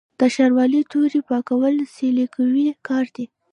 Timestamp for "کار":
2.87-3.05